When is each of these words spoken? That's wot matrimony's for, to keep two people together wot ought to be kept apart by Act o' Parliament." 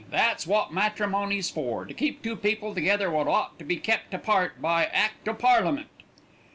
That's 0.09 0.47
wot 0.47 0.73
matrimony's 0.73 1.51
for, 1.51 1.85
to 1.85 1.93
keep 1.93 2.23
two 2.23 2.35
people 2.35 2.73
together 2.73 3.11
wot 3.11 3.27
ought 3.27 3.59
to 3.59 3.63
be 3.63 3.75
kept 3.77 4.15
apart 4.15 4.59
by 4.59 4.85
Act 4.87 5.29
o' 5.29 5.33
Parliament." 5.35 5.89